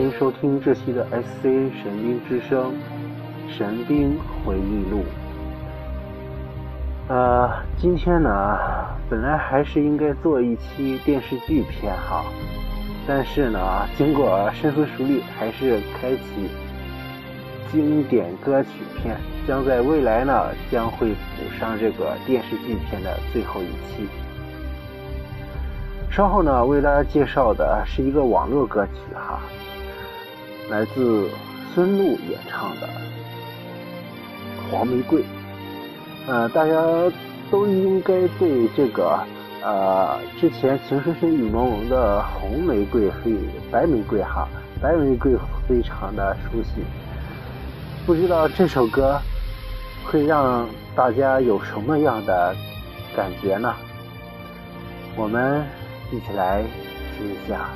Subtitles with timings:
[0.00, 2.72] 欢迎收听这期的 SC 神兵之声
[3.54, 5.00] 《神兵回忆录》。
[7.06, 8.30] 呃，今天呢，
[9.10, 12.24] 本来还是应该做一期电视剧片哈，
[13.06, 16.48] 但是呢，经过深思熟虑，还是开启
[17.70, 24.08] 经典歌曲片，将在未来呢将会补上这个电视剧片的最后一期。
[26.10, 29.40] 稍后呢，为大家介绍的是一个网络歌曲哈，
[30.70, 31.28] 来自
[31.74, 32.86] 孙露演唱的
[34.70, 35.20] 《黄玫瑰》。
[36.28, 36.72] 呃，大家
[37.50, 39.18] 都应该对这个
[39.62, 43.34] 呃之前《情深深雨蒙蒙的红玫瑰非
[43.70, 44.46] 白玫瑰哈
[44.80, 45.34] 白玫瑰
[45.68, 46.84] 非常的熟悉，
[48.06, 49.20] 不知道这首歌
[50.04, 52.54] 会让大家有什么样的
[53.16, 53.74] 感觉呢？
[55.16, 55.64] 我们
[56.12, 56.62] 一起来
[57.18, 57.68] 听一下。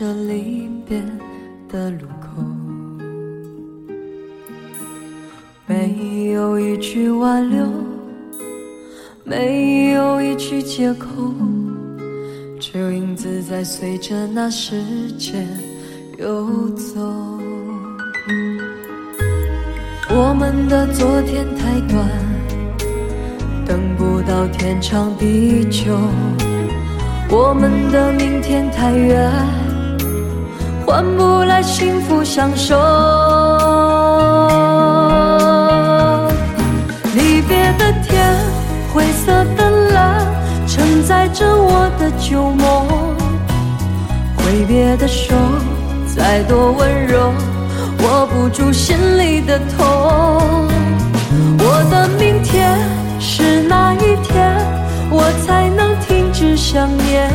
[0.00, 0.98] 在这离别
[1.68, 2.42] 的路口。
[5.66, 7.66] 没有一句挽留，
[9.24, 11.06] 没有一句借口，
[12.58, 14.82] 只有影子在随着那时
[15.18, 15.46] 间
[16.16, 16.98] 游走。
[20.08, 22.08] 我们的昨天太短，
[23.66, 25.92] 等不到天长地久；
[27.28, 29.30] 我们的明天太远，
[30.90, 32.76] 换不来幸福相守。
[37.14, 38.34] 离别的天，
[38.92, 40.26] 灰色的蓝，
[40.66, 42.88] 承载着我的旧梦；
[44.38, 45.32] 挥别的手，
[46.12, 47.32] 再多温柔。
[48.02, 49.86] 握不住心里的痛，
[51.60, 52.76] 我的明天
[53.20, 54.56] 是哪一天，
[55.08, 57.30] 我才能停止想念？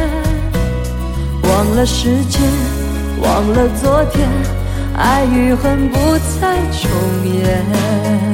[1.43, 2.41] 忘了时间，
[3.21, 4.27] 忘了昨天，
[4.95, 6.89] 爱与恨不再重
[7.25, 8.24] 演。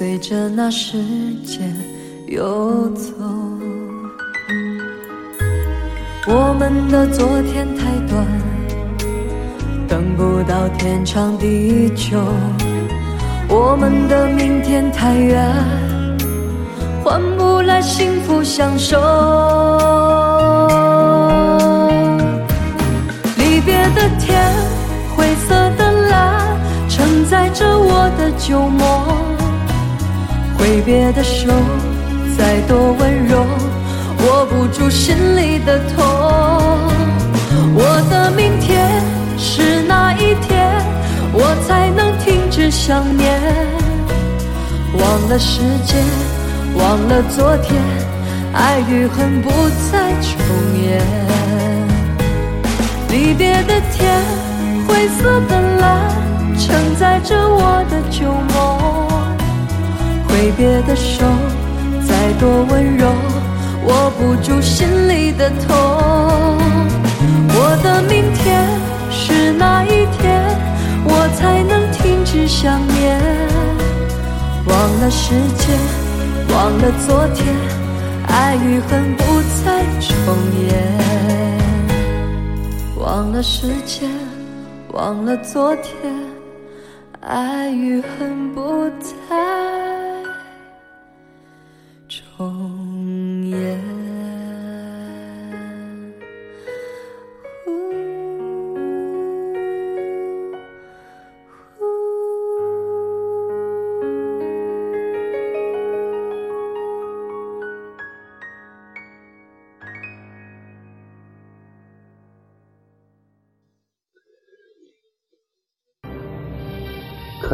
[0.00, 0.96] 随着那时
[1.44, 1.76] 间
[2.26, 3.12] 游走。
[6.26, 8.26] 我们的昨天太短，
[9.86, 12.16] 等不到天长地久；
[13.46, 15.46] 我们的明天太远，
[17.04, 18.96] 换不来幸福相守。
[23.36, 24.50] 离别的天，
[25.14, 26.58] 灰色的蓝，
[26.88, 29.29] 承载着我的旧梦；
[30.60, 31.48] 挥别的手，
[32.36, 33.46] 再多温柔。
[34.26, 36.04] 握不住心里的痛，
[37.74, 38.86] 我的明天
[39.38, 40.70] 是哪一天，
[41.32, 43.40] 我才能停止想念？
[44.98, 46.04] 忘了时间，
[46.76, 47.80] 忘了昨天，
[48.52, 49.50] 爱与恨不
[49.90, 50.36] 再重
[50.82, 51.00] 演。
[53.08, 54.22] 离别的天，
[54.86, 56.10] 灰色的蓝，
[56.58, 58.99] 承载着我的旧梦；
[60.30, 61.26] 挥别的手，
[62.06, 63.06] 再多温柔。
[63.86, 65.74] 握不住心里的痛，
[67.54, 68.64] 我的明天
[69.10, 70.40] 是哪一天，
[71.04, 73.18] 我才能停止想念？
[74.66, 75.78] 忘了时间，
[76.54, 77.54] 忘了昨天，
[78.28, 80.14] 爱与恨不再重
[80.68, 80.68] 演。
[82.98, 84.10] 忘了时间，
[84.92, 86.12] 忘了昨天，
[87.20, 88.88] 爱与恨不
[89.28, 89.79] 再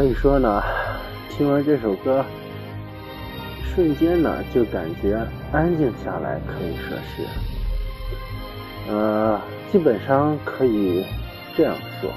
[0.07, 0.63] 以说呢，
[1.31, 2.25] 听完这首歌，
[3.75, 5.19] 瞬间呢就感觉
[5.53, 7.23] 安静下来，可以说是，
[8.89, 9.41] 呃，
[9.73, 11.05] 基本上可以
[11.57, 12.11] 这样说，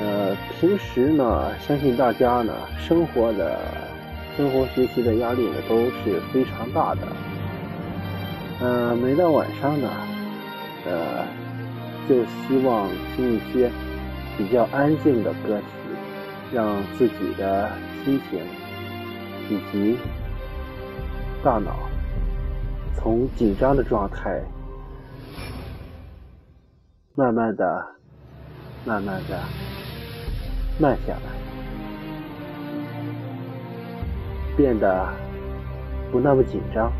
[0.00, 3.56] 呃，平时呢，相信大家呢，生活的、
[4.36, 7.00] 生活学习的压力呢都是非常大的，
[8.60, 9.88] 呃，每到晚上呢，
[10.86, 11.24] 呃，
[12.08, 13.70] 就希望听一些
[14.36, 15.79] 比较安静的歌曲。
[16.52, 17.70] 让自己的
[18.04, 18.40] 心情
[19.48, 19.96] 以及
[21.44, 21.88] 大脑
[22.92, 24.42] 从紧张的状态，
[27.14, 27.86] 慢慢的、
[28.84, 29.40] 慢慢的
[30.80, 31.30] 慢下来，
[34.56, 35.08] 变得
[36.10, 36.92] 不那么紧张，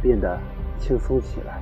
[0.00, 0.38] 变得
[0.78, 1.60] 轻松起来。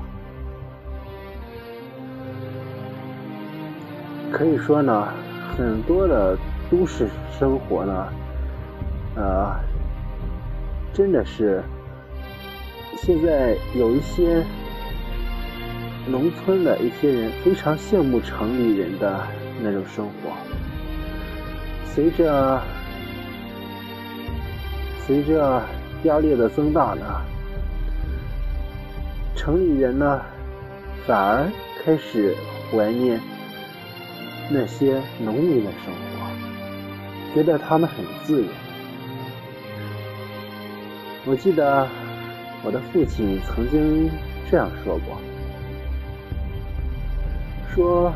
[4.31, 5.09] 可以说呢，
[5.57, 6.37] 很多的。
[6.71, 7.09] 都市
[7.39, 8.09] 生活呢，
[9.15, 9.55] 呃，
[10.93, 11.63] 真的是
[12.97, 14.45] 现在有一些
[16.09, 19.27] 农村的一些人非常羡慕城里人的
[19.63, 20.33] 那种生活。
[21.85, 22.61] 随着
[25.07, 25.63] 随着
[26.03, 27.05] 压力的增大呢，
[29.37, 30.21] 城里人呢
[31.07, 31.49] 反而
[31.85, 32.35] 开始
[32.71, 33.21] 怀念
[34.51, 36.16] 那些农民的生活。
[37.37, 38.49] 觉得他们很自由。
[41.27, 41.87] 我记得
[42.65, 44.09] 我的父亲曾经
[44.51, 45.19] 这样说过
[47.75, 48.11] ：“说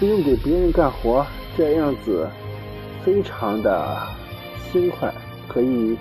[0.00, 1.24] 不用给别人干活，
[1.56, 2.28] 这样子
[3.04, 3.96] 非常的
[4.72, 5.14] 轻快，
[5.46, 5.96] 可以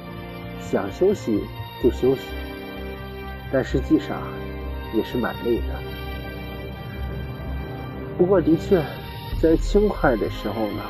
[0.59, 1.43] 想休息
[1.83, 2.21] 就休息。
[3.51, 4.19] 但实际上
[4.95, 5.75] 也是蛮累的。
[8.17, 8.81] 不过的确，
[9.39, 10.81] 在轻快的时候呢。”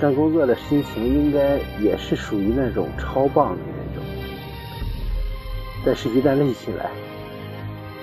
[0.00, 4.04] 干工作的心情应该也是属于那种超棒的那种，
[5.84, 6.88] 但是，一旦累起来，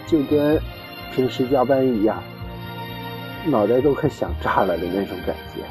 [0.05, 0.59] 就跟
[1.13, 2.21] 平时加班一样，
[3.45, 5.61] 脑袋都快想炸了的那种感觉。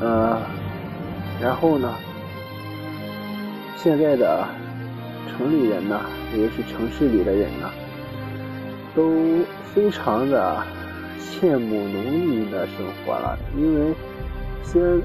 [0.00, 0.42] 呃，
[1.40, 1.94] 然后呢，
[3.76, 4.44] 现在的
[5.28, 6.00] 城里人呢，
[6.36, 7.70] 也是城市里的人呢，
[8.92, 10.66] 都非常的。
[11.18, 13.94] 羡慕农民的生活了，因为
[14.62, 15.00] 虽然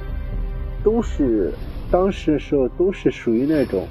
[0.84, 1.54] 都是
[1.92, 3.88] 当时的时候都是属于那种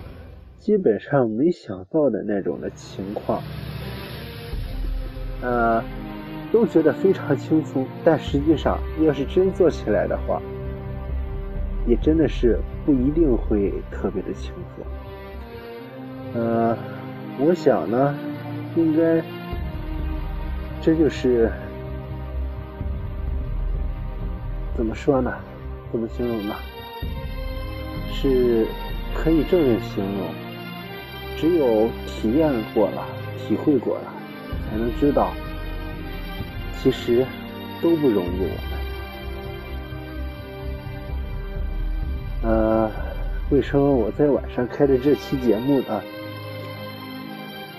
[0.59, 3.43] 基本上没想到的那种的情况，
[5.43, 5.83] 呃，
[6.53, 10.41] 都觉得非常轻松，但实际上要是真做起来的话，
[11.87, 16.41] 也真的是不一定会特别的轻松。
[16.41, 16.76] 呃，
[17.38, 18.14] 我想呢，
[18.76, 19.23] 应该
[20.81, 21.50] 这就是。
[24.76, 25.33] 怎么说呢？
[25.93, 26.55] 怎么形容呢？
[28.14, 28.67] 是
[29.14, 30.29] 可以这样形容：
[31.37, 33.05] 只有体验过了、
[33.37, 34.05] 体会过了，
[34.71, 35.33] 才能知道，
[36.81, 37.26] 其实
[37.83, 38.49] 都不容易。
[42.43, 42.91] 我们，呃，
[43.50, 46.00] 为什么我在晚上开的这期节目呢？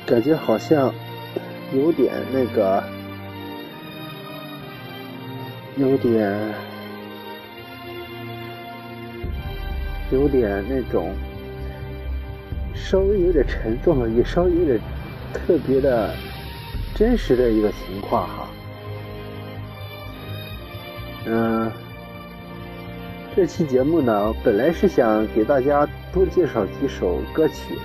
[0.05, 0.93] 感觉好像
[1.73, 2.83] 有点那个，
[5.77, 6.53] 有点。
[10.11, 11.13] 有点那种，
[12.73, 14.79] 稍微有点沉重了，也稍微有点
[15.33, 16.13] 特别的
[16.93, 18.47] 真实的一个情况哈。
[21.25, 21.71] 嗯，
[23.35, 27.75] 这期节目呢，本来是想给大家多介绍几首歌曲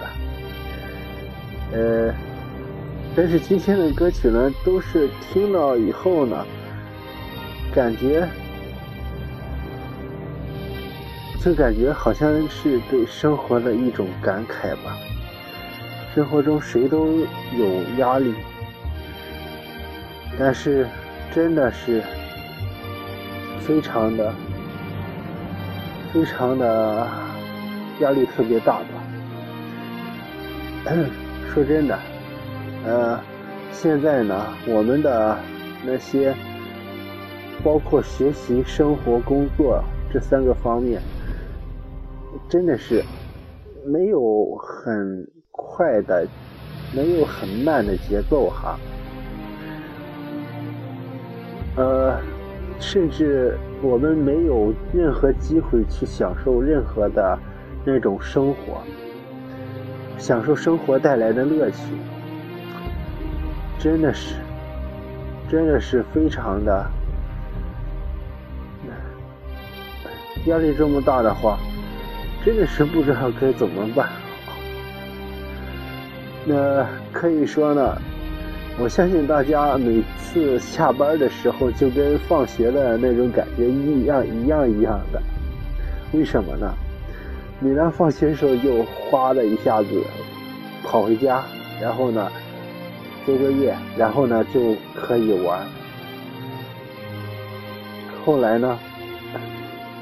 [1.72, 2.14] 的，呃，
[3.14, 6.44] 但是今天的歌曲呢，都是听了以后呢，
[7.74, 8.28] 感觉。
[11.40, 14.98] 就感觉好像是对生活的一种感慨吧。
[16.14, 17.20] 生活中谁都
[17.56, 18.34] 有压力，
[20.38, 20.86] 但是
[21.32, 22.02] 真的是
[23.60, 24.34] 非常的、
[26.12, 27.06] 非常的
[28.00, 28.86] 压力特别大吧。
[31.54, 31.98] 说真的，
[32.84, 33.18] 呃，
[33.72, 35.38] 现在呢，我们的
[35.84, 36.34] 那些
[37.64, 39.82] 包括学习、生活、工作。
[40.10, 41.02] 这三个方面，
[42.48, 43.02] 真的是
[43.86, 46.26] 没有很快的，
[46.94, 48.78] 没有很慢的节奏哈。
[51.76, 52.18] 呃，
[52.80, 57.38] 甚至我们没有任何机会去享受任何的
[57.84, 58.82] 那种生活，
[60.18, 61.94] 享受生活带来的乐趣，
[63.78, 64.36] 真的是，
[65.48, 66.86] 真的是非常的。
[70.46, 71.58] 压力这么大的话，
[72.48, 74.08] 真的是不知道该怎么办。
[76.46, 78.00] 那可以说呢，
[78.78, 85.20] 我相信大家每次下班的时候就跟放学的那种感觉一样一样一样的。
[86.12, 86.72] 为什么呢？
[87.60, 90.02] 每当放学的时候就哗的一下子
[90.82, 91.44] 跑回家，
[91.82, 92.32] 然后呢
[93.26, 95.60] 做作业，然后呢就可以玩。
[98.24, 98.78] 后来呢？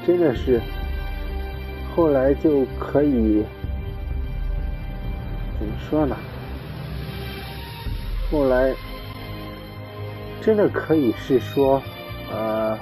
[0.07, 0.61] 真的是，
[1.97, 3.43] 后来就可以
[5.57, 6.15] 怎么说呢？
[8.31, 8.71] 后来
[10.39, 11.81] 真的可以是说，
[12.31, 12.77] 呃，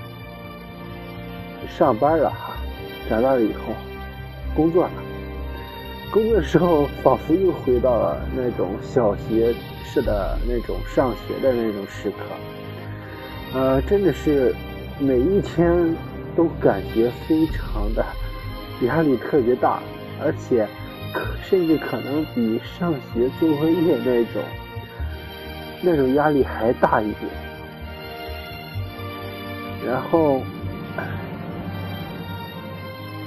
[1.70, 2.58] 上班了哈，
[3.08, 3.74] 长大了以后
[4.54, 4.92] 工作了，
[6.12, 9.56] 工作的时候仿佛又回到了那种小学
[9.86, 12.18] 式的那种上学的那种时刻，
[13.58, 14.54] 呃，真的是
[15.00, 15.96] 每一天。
[16.36, 18.06] 都感觉非常的
[18.82, 19.80] 压力特别大，
[20.22, 20.68] 而且
[21.14, 24.44] 可甚至可能比上学做作业那种
[25.82, 27.30] 那种压力还大一点。
[29.86, 30.42] 然后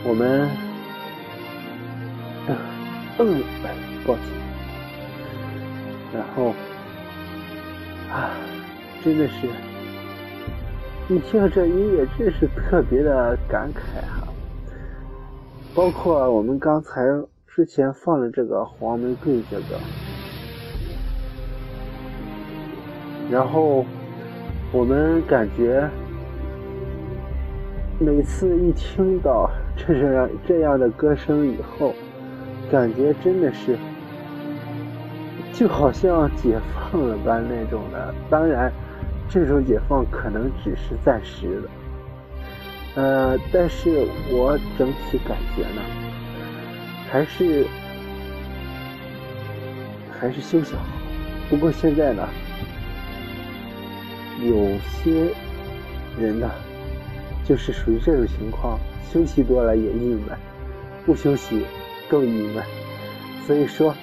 [0.05, 0.49] 我们
[3.19, 3.43] 嗯，
[4.05, 4.23] 抱歉，
[6.15, 6.55] 然后
[8.11, 8.31] 啊，
[9.05, 9.49] 真的是。
[11.09, 14.18] 一听了这音乐，真是特别的感慨啊。
[15.79, 17.01] 包括我们刚才
[17.47, 19.79] 之前放的这个《黄玫瑰》这个，
[23.31, 23.87] 然后
[24.73, 25.89] 我们感觉
[28.01, 31.95] 每次一听到这样这样的歌声以后，
[32.73, 33.79] 感觉真的是
[35.53, 36.59] 就好像解
[36.91, 38.13] 放了般那种的。
[38.29, 38.73] 当然。
[39.31, 41.69] 这种解放可能只是暂时的，
[42.99, 45.81] 呃，但是我整体感觉呢，
[47.09, 47.65] 还是
[50.19, 50.81] 还是休息好。
[51.49, 52.29] 不过现在呢，
[54.43, 55.31] 有些
[56.19, 56.51] 人呢，
[57.45, 58.81] 就是属于这种情况，
[59.13, 60.37] 休息多了也郁闷，
[61.07, 61.65] 不休息
[62.09, 62.65] 更郁闷，
[63.47, 63.95] 所以说。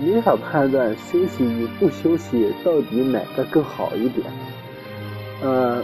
[0.00, 4.24] 没法判断休息与不休息到底哪个更好一点。
[5.42, 5.82] 呃，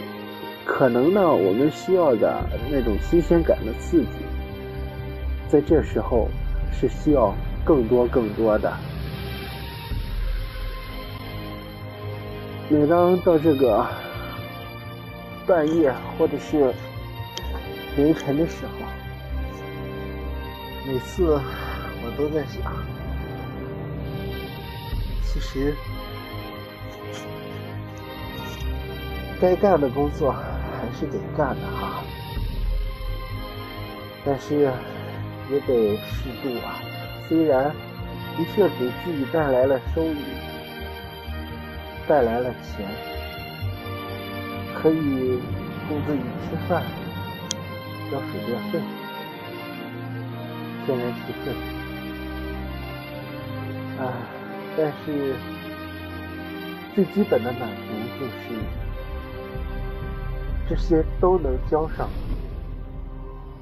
[0.65, 4.09] 可能呢，我们需要的那种新鲜感的刺激，
[5.49, 6.29] 在这时候
[6.73, 8.73] 是需要更多更多的。
[12.69, 13.87] 每当到这个
[15.47, 16.73] 半夜或者是
[17.97, 18.87] 凌晨的时候，
[20.87, 21.39] 每次
[22.03, 22.73] 我都在想。
[25.27, 25.75] 其实，
[29.41, 30.35] 该干的工作
[30.85, 32.05] 还是得干的哈，
[34.25, 34.71] 但是
[35.51, 36.77] 也得适度啊。
[37.27, 37.75] 虽然
[38.37, 40.17] 的确给自己带来了收益，
[42.07, 42.87] 带来了钱，
[44.75, 45.41] 可以
[45.89, 46.83] 供自己吃饭、
[48.11, 48.79] 交水电费、
[50.85, 51.53] 天然气费，
[53.99, 54.13] 啊。
[54.77, 55.37] 但是
[56.95, 58.61] 最基本的满足就是
[60.69, 62.09] 这些都能交上，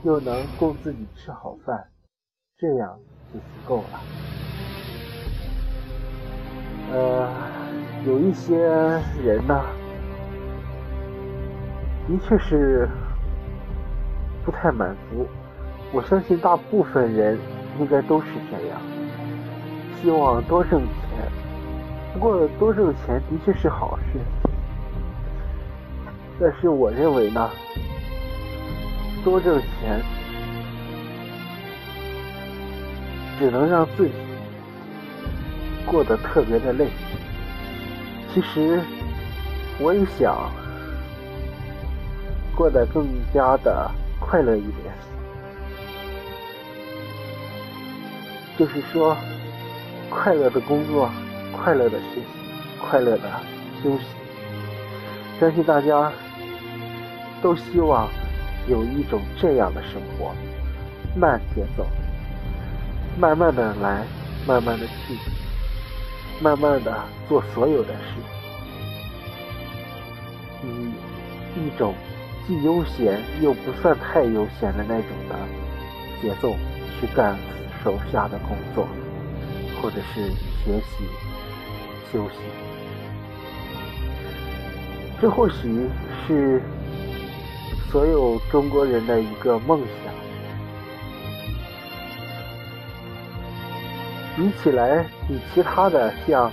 [0.05, 1.85] 又能供自己吃好饭，
[2.57, 2.99] 这样
[3.33, 4.01] 就足够了。
[6.93, 7.29] 呃，
[8.07, 8.57] 有一些
[9.25, 9.65] 人呢，
[12.07, 12.89] 的确是
[14.45, 15.27] 不太满足，
[15.93, 17.39] 我相信大部分人
[17.81, 18.81] 应该都是这样，
[19.97, 21.33] 希望多挣钱。
[22.13, 24.21] 不过多挣钱的确是好事，
[26.43, 27.49] 但是我认为呢，
[29.23, 30.03] 多挣钱
[33.39, 34.13] 只能让自己
[35.87, 36.89] 过得特别的累。
[38.35, 38.83] 其实
[39.79, 40.51] 我也想
[42.57, 44.93] 过得更加的快乐一点，
[48.59, 49.17] 就是说
[50.11, 51.09] 快乐的工作。
[51.53, 52.27] 快乐的学习，
[52.81, 53.31] 快乐的
[53.81, 54.05] 休息。
[55.39, 56.11] 相信大家
[57.43, 58.09] 都希望
[58.69, 60.33] 有一种这样的生活，
[61.17, 61.85] 慢节奏，
[63.19, 64.05] 慢慢的来，
[64.47, 65.19] 慢慢的去，
[66.41, 66.97] 慢慢的
[67.29, 68.15] 做所有的事，
[70.65, 70.93] 以
[71.61, 71.93] 一种
[72.47, 75.37] 既悠闲又不算太悠闲的那种的
[76.23, 76.55] 节奏
[77.01, 77.37] 去干
[77.83, 78.87] 手下的工作，
[79.81, 80.31] 或者是
[80.65, 81.05] 学习、
[82.13, 82.37] 休息。
[85.21, 85.89] 这或许
[86.27, 86.63] 是
[87.91, 90.13] 所有中国人的一个梦想。
[94.35, 96.51] 比起来，比其他的像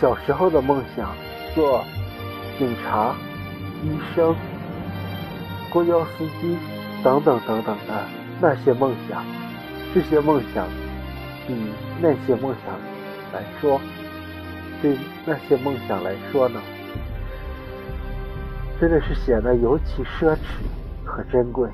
[0.00, 1.14] 小时候的梦想，
[1.54, 1.84] 做
[2.58, 3.14] 警察、
[3.84, 4.34] 医生、
[5.72, 6.56] 公交司机
[7.04, 8.04] 等等等等的
[8.40, 9.24] 那些梦想，
[9.94, 10.66] 这些梦想
[11.46, 11.54] 比
[12.00, 12.74] 那些梦想
[13.32, 13.80] 来说，
[14.82, 16.60] 对那些梦想来说呢？
[18.80, 20.38] 真的是显得尤其奢侈
[21.04, 21.68] 和珍贵，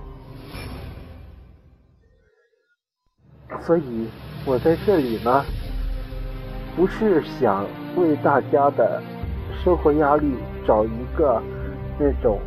[3.60, 4.08] 所以
[4.44, 5.44] 我在这里呢，
[6.74, 9.00] 不是想为大家的
[9.62, 10.34] 生活压力
[10.66, 11.40] 找一个
[11.96, 12.40] 那种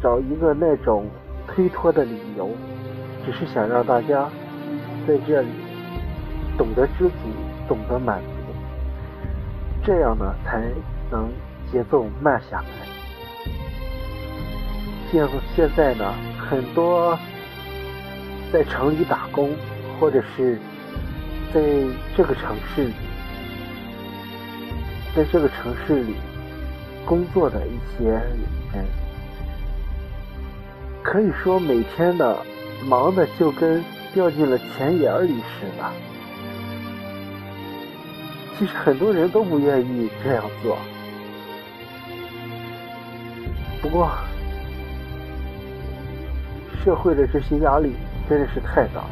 [0.00, 1.06] 找一个那种
[1.48, 2.50] 推脱的理由，
[3.26, 4.30] 只是想让大家
[5.08, 5.48] 在这里
[6.56, 7.14] 懂得知足，
[7.66, 8.28] 懂得满足，
[9.82, 10.62] 这样呢才
[11.10, 11.28] 能。
[11.74, 12.66] 节奏慢下来。
[15.10, 17.18] 现现在呢，很多
[18.52, 19.50] 在城里打工，
[19.98, 20.56] 或者是
[21.52, 21.60] 在
[22.16, 22.92] 这个城市，
[25.16, 26.14] 在这个城市里
[27.04, 28.08] 工作的一些
[28.72, 28.86] 人，
[31.02, 32.38] 可以说每天的
[32.86, 35.90] 忙的就跟掉进了钱眼里似的。
[38.56, 40.78] 其实很多人都不愿意这样做。
[43.84, 44.10] 不过，
[46.82, 47.92] 社会的这些压力
[48.26, 49.10] 真的是太大了。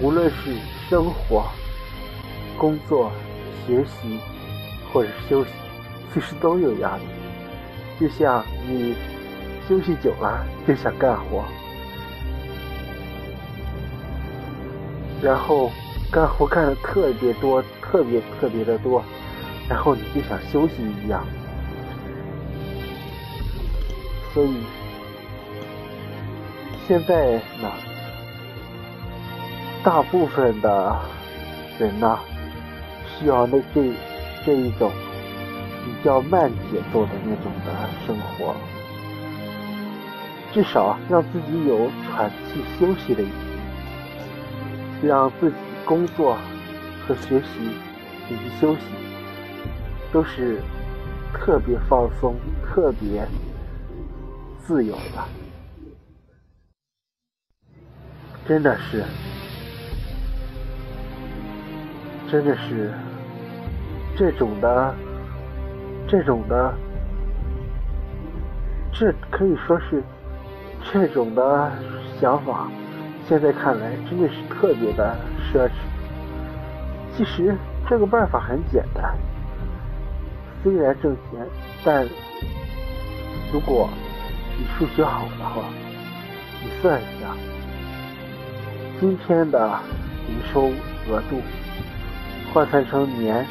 [0.00, 0.54] 无论是
[0.88, 1.46] 生活、
[2.56, 3.10] 工作、
[3.66, 4.20] 学习，
[4.92, 5.50] 或者休息，
[6.14, 7.02] 其实都有压力。
[7.98, 8.94] 就像你
[9.68, 11.42] 休息久了就想干活，
[15.20, 15.72] 然后
[16.08, 19.02] 干活干的特别多、特别特别的多，
[19.68, 21.26] 然后你就想休息一样。
[24.34, 24.56] 所以，
[26.88, 27.70] 现在呢，
[29.84, 30.98] 大部分的
[31.78, 32.18] 人呢，
[33.06, 33.92] 需要那这
[34.46, 34.90] 这一种
[35.84, 38.54] 比较慢节奏的那种的生活，
[40.50, 43.22] 至少让自己有喘气休息的，
[45.02, 46.38] 让自己工作
[47.06, 47.70] 和学习
[48.30, 48.80] 以及休息
[50.10, 50.58] 都是
[51.34, 53.28] 特别放松、特别。
[54.64, 55.24] 自由的，
[58.46, 59.04] 真的是，
[62.30, 62.92] 真的是
[64.16, 64.94] 这种的，
[66.08, 66.72] 这种的，
[68.92, 70.00] 这可以说是
[70.92, 71.72] 这种的
[72.20, 72.70] 想法，
[73.28, 75.16] 现在看来真的是特别的
[75.52, 75.72] 奢侈。
[77.16, 77.56] 其实
[77.90, 79.18] 这个办法很简单，
[80.62, 81.44] 虽然挣钱，
[81.84, 82.08] 但
[83.52, 83.88] 如果。
[84.62, 85.64] 你数学好的话，
[86.62, 87.34] 你算一下，
[89.00, 89.76] 今天的
[90.28, 90.70] 营收
[91.10, 91.42] 额度
[92.54, 93.44] 换算成年，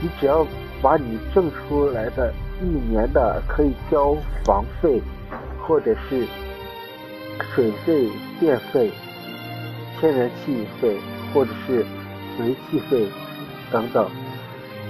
[0.00, 0.46] 你只要
[0.80, 4.14] 把你挣出来的一年的可以交
[4.44, 5.02] 房费，
[5.66, 6.24] 或者是
[7.52, 8.88] 水费、电费、
[9.98, 10.96] 天然气费，
[11.34, 11.84] 或者是
[12.38, 13.08] 煤气费
[13.72, 14.08] 等等，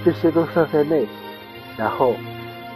[0.05, 1.07] 这些都算在内，
[1.75, 2.13] 然后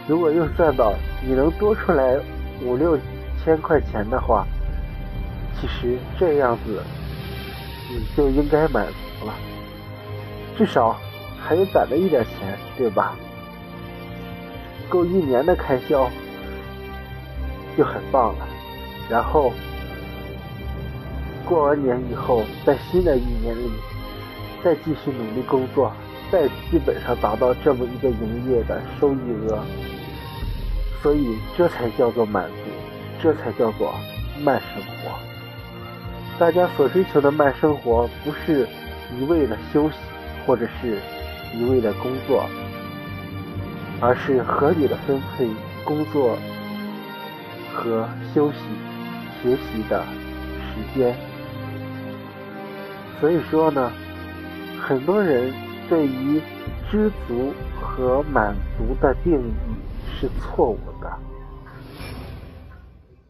[0.08, 0.92] 如果又算到
[1.24, 2.18] 你能多出来。
[2.62, 2.98] 五六
[3.44, 4.46] 千块钱的话，
[5.60, 6.82] 其实这样子
[7.90, 9.34] 你就应该满足了，
[10.56, 10.96] 至少
[11.38, 13.14] 还有攒了一点钱，对吧？
[14.88, 16.08] 够一年的开销
[17.76, 18.46] 就很棒了。
[19.08, 19.52] 然后
[21.44, 23.70] 过完年以后，在新的一年里
[24.64, 25.92] 再继续努力工作，
[26.30, 29.60] 再基本上达到这么一个营业的收益额。
[31.06, 32.56] 所以，这才叫做满足，
[33.22, 33.94] 这才叫做
[34.42, 35.12] 慢生活。
[36.36, 38.66] 大家所追求的慢生活，不是
[39.16, 39.96] 一味的休息，
[40.44, 40.98] 或者是
[41.54, 42.44] 一味的工作，
[44.00, 45.48] 而是合理的分配
[45.84, 46.36] 工作
[47.72, 48.58] 和休息、
[49.40, 50.02] 学习的
[50.58, 51.14] 时间。
[53.20, 53.92] 所以说呢，
[54.80, 55.54] 很多人
[55.88, 56.40] 对于
[56.90, 59.85] 知足和满足的定义。
[60.18, 61.12] 是错误的。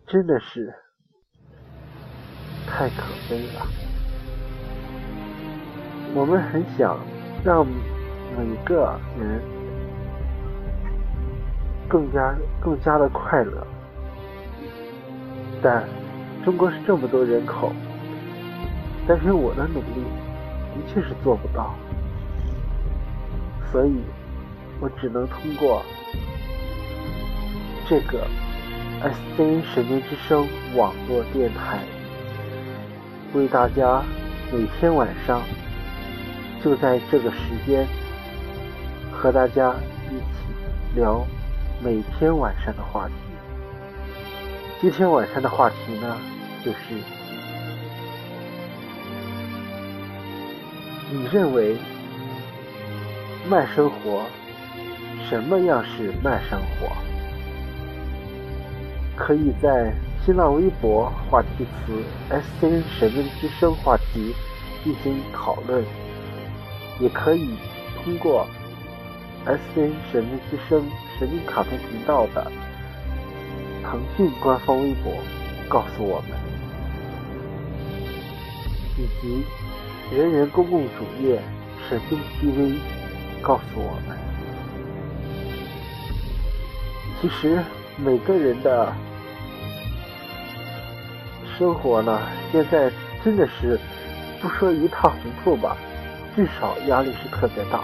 [0.07, 0.72] 真的是
[2.66, 3.66] 太可悲了。
[6.14, 6.96] 我们很想
[7.44, 9.42] 让每个人
[11.88, 13.66] 更加更加的快乐，
[15.61, 15.85] 但
[16.44, 17.72] 中国是这么多人口，
[19.07, 20.05] 但是我的努力
[20.75, 21.75] 的确是做不到，
[23.70, 24.01] 所以
[24.81, 25.83] 我只能通过
[27.88, 28.27] 这个
[29.01, 31.79] S C 神经之声网络电台，
[33.33, 34.03] 为大家
[34.53, 35.40] 每天晚上。
[36.64, 37.87] 就在这个时间，
[39.12, 39.72] 和大家
[40.11, 41.25] 一起聊
[41.81, 43.14] 每天晚上的话题。
[44.81, 46.16] 今天晚上的话题呢，
[46.64, 46.79] 就是
[51.12, 51.77] 你认为
[53.49, 54.25] 慢生活
[55.29, 57.06] 什么样是慢生活？
[59.16, 59.92] 可以在
[60.24, 64.35] 新浪微博话题词 “S N 神秘之声”话题
[64.85, 65.85] 进行讨论。
[66.98, 67.57] 也可以
[68.02, 68.46] 通过
[69.44, 70.83] S N 神秘之声
[71.18, 72.50] 神秘卡通频道的
[73.83, 75.12] 腾讯官方微博
[75.68, 76.38] 告诉我们，
[78.96, 79.44] 以及
[80.16, 81.40] 人人公共主页
[81.88, 82.79] 神秘 TV
[83.42, 84.16] 告诉我们。
[87.20, 87.62] 其实
[87.96, 88.92] 每个人的
[91.56, 92.20] 生活呢，
[92.52, 92.92] 现在
[93.24, 93.78] 真的是
[94.40, 95.76] 不说一塌糊涂吧。
[96.37, 97.80] 至少压力是特别大，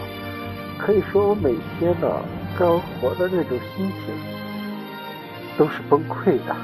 [0.77, 2.23] 可以说我每天呢
[2.59, 4.15] 干活的那种心情
[5.57, 6.55] 都是崩溃的，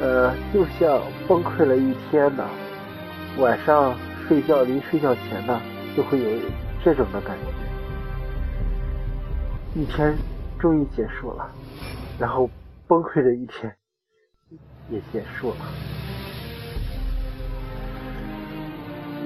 [0.00, 2.44] 呃，就像崩溃了一天呢，
[3.38, 3.94] 晚上
[4.26, 5.60] 睡觉临睡觉前呢
[5.96, 6.24] 就会有
[6.84, 7.36] 这种的感
[9.76, 10.18] 觉，一天
[10.58, 11.48] 终于结束了，
[12.20, 12.48] 然后
[12.86, 13.74] 崩溃的一天
[14.90, 15.56] 也结束了，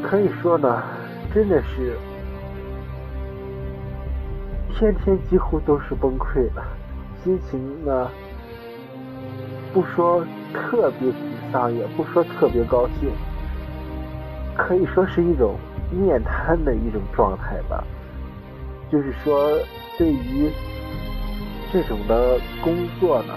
[0.03, 0.83] 可以说呢。
[1.35, 1.97] 真的是
[4.73, 6.63] 天天几乎都是崩溃的，
[7.25, 8.09] 心情呢
[9.73, 11.15] 不说特别沮
[11.51, 13.11] 丧，也不说特别高兴，
[14.57, 15.57] 可以说是一种
[15.91, 17.83] 面瘫的一种状态吧。
[18.93, 19.59] 就是说，
[19.99, 20.49] 对于
[21.75, 23.35] 这种的工作呢，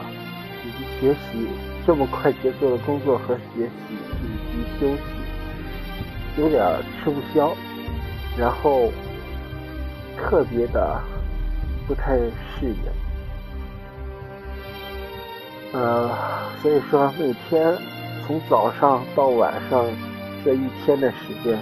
[0.63, 1.47] 以及学习
[1.88, 5.02] 这么快节奏的工作和学习以及休息，
[6.39, 6.63] 有点
[7.04, 7.52] 吃不消。
[8.38, 8.91] 然后
[10.15, 11.02] 特别的
[11.88, 12.76] 不太适应，
[15.73, 16.08] 呃，
[16.62, 17.76] 所以说每天
[18.28, 19.88] 从早上到晚上
[20.45, 21.58] 这一天的时间，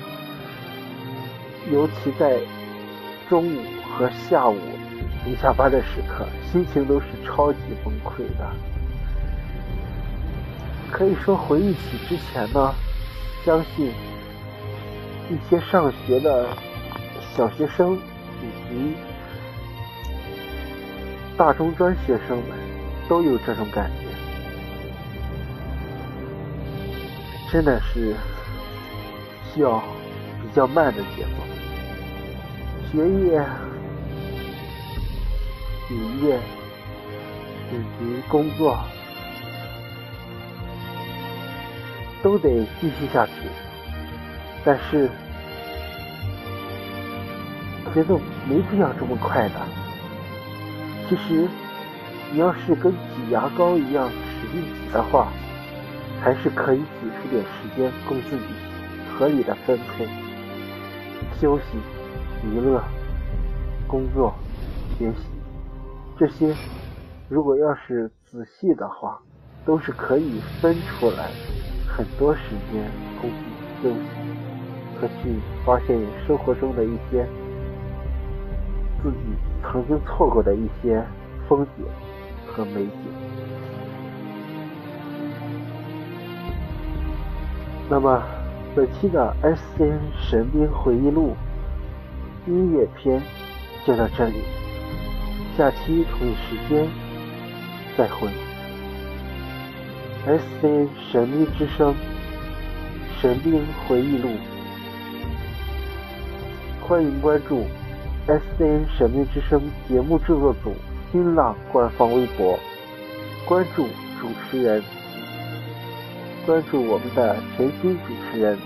[1.71, 2.37] 尤其在
[3.29, 3.61] 中午
[3.97, 4.57] 和下午
[5.25, 8.49] 临下班的时刻，心情都是超级崩溃的。
[10.91, 12.73] 可以说回忆起之前呢，
[13.43, 13.91] 相信。
[15.27, 16.45] 一些上学的
[17.35, 18.95] 小学生以及
[21.35, 22.45] 大中专学生们
[23.09, 24.05] 都有这种感觉，
[27.51, 28.13] 真的是
[29.51, 29.79] 需要
[30.43, 31.29] 比较慢的节奏，
[32.91, 33.43] 学业、
[35.87, 35.95] 学
[36.25, 36.39] 业
[37.71, 38.77] 以及工作
[42.23, 43.31] 都得继续下去。
[44.63, 45.09] 但是，
[47.93, 48.19] 节奏
[48.49, 49.55] 没必要这么快的。
[51.07, 51.47] 其实，
[52.31, 55.27] 你要是跟挤牙膏一样使劲挤的话，
[56.19, 58.43] 还是可以挤出点时间供自己
[59.13, 60.07] 合理的分配，
[61.39, 61.63] 休息、
[62.43, 62.83] 娱乐、
[63.87, 64.33] 工作、
[64.97, 65.34] 学习
[66.17, 66.55] 这些，
[67.29, 69.19] 如果要是仔细的话，
[69.65, 71.29] 都是可以分出来
[71.87, 72.89] 很多时间
[73.21, 73.99] 供自己休息。
[74.97, 77.27] 和去发现生活中的一些
[79.03, 79.17] 自己
[79.61, 81.03] 曾经错过的一些
[81.49, 81.85] 风景
[82.47, 82.91] 和美景。
[87.89, 88.23] 那么，
[88.73, 91.35] 本期的 S C N 神兵回忆录
[92.47, 93.21] 音乐篇
[93.85, 94.43] 就到这里，
[95.57, 96.85] 下期同一时间
[97.97, 98.27] 再会。
[100.25, 101.95] S N 神秘之声
[103.21, 104.29] 神兵回忆录。
[106.81, 107.63] 欢迎关注
[108.27, 110.75] S N 神秘之声节目制作组
[111.13, 112.59] 新浪官方微博，
[113.47, 113.87] 关注
[114.19, 114.83] 主持人，
[116.45, 118.57] 关注我们的全新主持人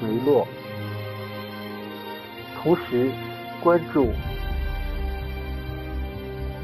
[0.00, 0.48] 梅洛，
[2.62, 3.10] 同时
[3.62, 4.08] 关注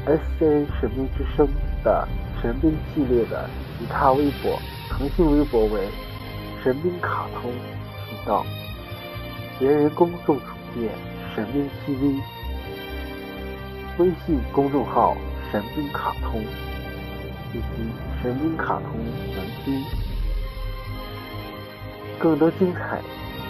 [0.07, 1.45] S N 神秘之声
[1.83, 2.07] 的
[2.41, 4.57] 神兵系列的其他微博，
[4.89, 5.81] 腾讯微博为
[6.63, 7.51] 神兵卡通。
[7.51, 8.45] 频道，
[9.59, 10.89] 别人公众主页
[11.35, 12.21] 神兵 TV，
[13.97, 15.17] 微信公众号
[15.51, 16.41] 神兵卡通
[17.53, 17.91] 以及
[18.21, 18.91] 神兵卡通
[19.33, 19.83] 全拼，
[22.17, 23.01] 更多精彩，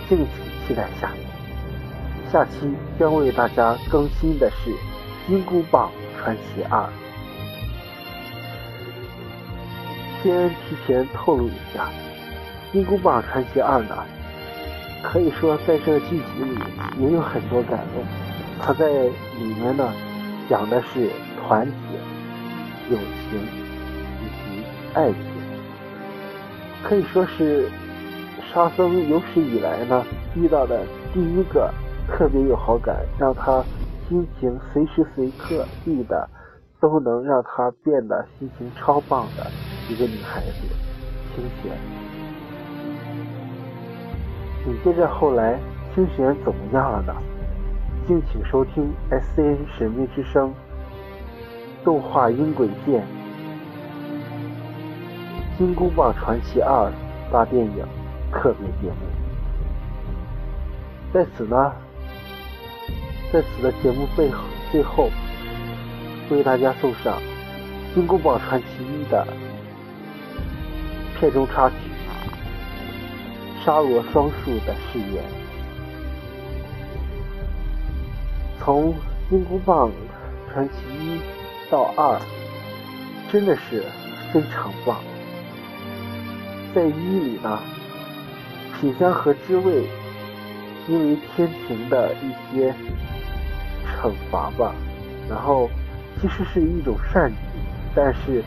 [0.10, 0.28] 敬请
[0.67, 1.12] 期待下。
[2.32, 4.72] 下期将为大家更新的是
[5.28, 5.91] 《金箍棒。
[6.17, 6.80] 传奇二》。
[10.21, 11.86] 先提前透露一下，
[12.73, 13.95] 《金箍棒传奇二》呢，
[15.03, 16.58] 可以说在这个剧集里
[16.99, 18.03] 也有很多改动。
[18.60, 19.93] 它在里面呢，
[20.49, 23.39] 讲的是团结、友情
[24.21, 25.17] 以及爱情，
[26.84, 27.69] 可以说是
[28.53, 30.03] 沙僧有史以来呢
[30.36, 30.82] 遇到的
[31.13, 31.73] 第一个。
[32.10, 33.62] 特别有好感，让他
[34.08, 36.30] 心情随时随刻地的
[36.80, 39.46] 都能让他变得心情超棒的
[39.89, 40.67] 一个女孩子，
[41.36, 41.78] 清玄。
[44.63, 45.60] 紧接着后来
[45.93, 47.13] 清玄怎么样了呢？
[48.08, 50.50] 敬请收听《S N 神秘之声》
[51.84, 53.04] 动画音轨线
[55.58, 56.89] 《金箍棒传奇二》
[57.34, 57.86] 大电影
[58.32, 59.00] 特别节目。
[61.13, 61.74] 在此呢。
[63.31, 65.09] 在此的节目背后，最后
[66.29, 67.19] 为大家送上
[67.93, 69.27] 《金箍棒传奇一》的
[71.19, 71.75] 片中插曲
[73.65, 75.21] 《沙罗双树的誓言》。
[78.59, 78.93] 从
[79.29, 79.91] 《金箍棒
[80.53, 81.17] 传奇一》
[81.69, 82.17] 到二，
[83.29, 83.83] 真的是
[84.31, 85.01] 非常棒。
[86.73, 87.59] 在一里呢，
[88.79, 89.83] 品香和知味
[90.87, 92.73] 因为天庭的一些。
[93.99, 94.73] 惩罚吧，
[95.27, 95.69] 然后
[96.21, 97.36] 其实是一种善举，
[97.95, 98.43] 但是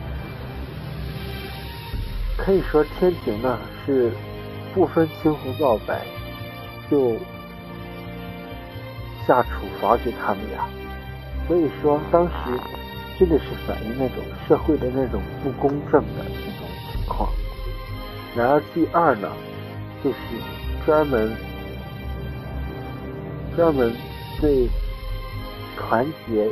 [2.37, 4.11] 可以说天庭呢是
[4.73, 6.01] 不分青红皂白
[6.89, 7.17] 就
[9.27, 10.67] 下处罚给他们呀，
[11.47, 12.33] 所以说当时
[13.19, 17.29] 真的是反映那种社会的那种不公正的这种情况。
[18.35, 19.29] 然而第二呢，
[20.03, 20.15] 就是
[20.85, 21.35] 专门
[23.55, 23.93] 专门
[24.39, 24.69] 对。
[25.91, 26.45] 团结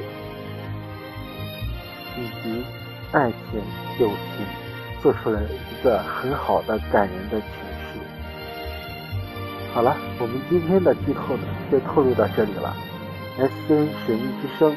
[2.17, 2.61] 以及
[3.13, 3.61] 爱情、
[3.97, 4.45] 友情，
[5.01, 7.43] 做出了一个很好的感人的诠
[7.79, 8.01] 释。
[9.73, 12.75] 好了，我们今天的剧透呢，就透露到这里了。
[13.37, 14.73] S N 神秘之声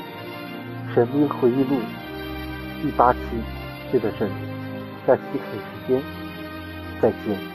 [0.94, 1.77] 《神秘回忆录》
[2.83, 3.18] 第八期
[3.92, 4.33] 就到这里，
[5.05, 6.01] 下期同时间
[7.01, 7.51] 再见。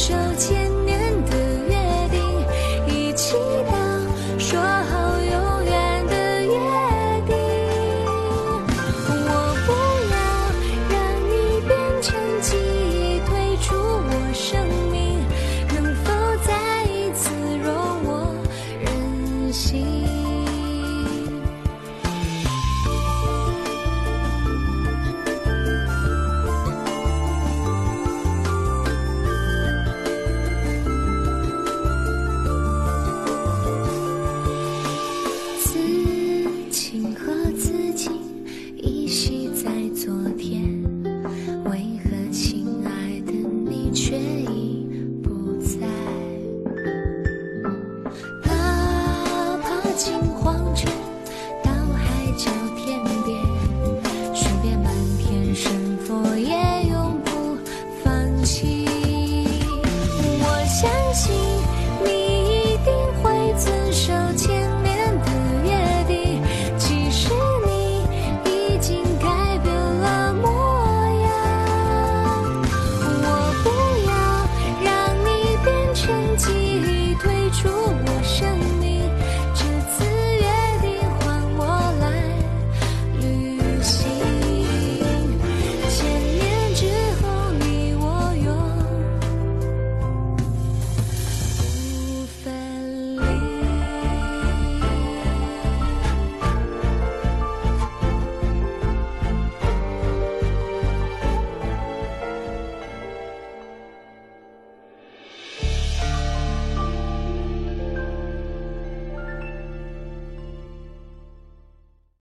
[0.00, 0.49] 手机。